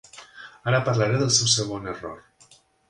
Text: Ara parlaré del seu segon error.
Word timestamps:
Ara 0.71 0.79
parlaré 0.89 1.21
del 1.21 1.31
seu 1.39 1.53
segon 1.59 1.89
error. 1.95 2.21